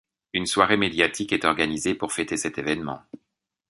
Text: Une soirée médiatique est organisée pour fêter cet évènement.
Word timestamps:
Une 0.33 0.47
soirée 0.47 0.77
médiatique 0.77 1.31
est 1.31 1.45
organisée 1.45 1.93
pour 1.93 2.11
fêter 2.11 2.35
cet 2.35 2.57
évènement. 2.57 3.03